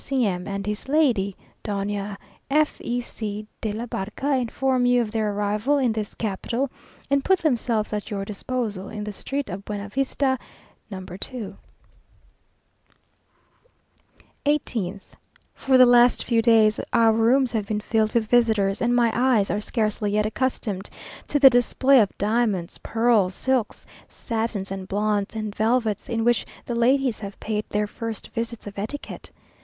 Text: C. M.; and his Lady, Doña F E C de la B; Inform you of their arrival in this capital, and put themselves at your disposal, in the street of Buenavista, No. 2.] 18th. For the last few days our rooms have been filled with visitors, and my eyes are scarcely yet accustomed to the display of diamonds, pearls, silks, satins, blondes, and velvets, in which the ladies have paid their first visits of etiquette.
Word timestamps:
C. 0.03 0.25
M.; 0.25 0.47
and 0.47 0.65
his 0.65 0.89
Lady, 0.89 1.35
Doña 1.63 2.17
F 2.49 2.81
E 2.83 3.01
C 3.01 3.45
de 3.61 3.71
la 3.71 3.85
B; 3.85 3.97
Inform 4.23 4.87
you 4.87 4.99
of 4.99 5.11
their 5.11 5.31
arrival 5.31 5.77
in 5.77 5.91
this 5.91 6.15
capital, 6.15 6.71
and 7.11 7.23
put 7.23 7.37
themselves 7.37 7.93
at 7.93 8.09
your 8.09 8.25
disposal, 8.25 8.89
in 8.89 9.03
the 9.03 9.11
street 9.11 9.47
of 9.47 9.63
Buenavista, 9.63 10.39
No. 10.89 11.03
2.] 11.05 11.55
18th. 14.47 15.03
For 15.53 15.77
the 15.77 15.85
last 15.85 16.23
few 16.23 16.41
days 16.41 16.79
our 16.91 17.11
rooms 17.13 17.51
have 17.51 17.67
been 17.67 17.79
filled 17.79 18.13
with 18.13 18.25
visitors, 18.27 18.81
and 18.81 18.95
my 18.95 19.11
eyes 19.13 19.51
are 19.51 19.59
scarcely 19.61 20.09
yet 20.13 20.25
accustomed 20.25 20.89
to 21.27 21.37
the 21.39 21.51
display 21.51 21.99
of 22.01 22.17
diamonds, 22.17 22.79
pearls, 22.79 23.35
silks, 23.35 23.85
satins, 24.07 24.71
blondes, 24.87 25.35
and 25.35 25.53
velvets, 25.55 26.09
in 26.09 26.23
which 26.23 26.43
the 26.65 26.73
ladies 26.73 27.19
have 27.19 27.39
paid 27.39 27.65
their 27.69 27.85
first 27.85 28.29
visits 28.29 28.65
of 28.65 28.79
etiquette. 28.79 29.29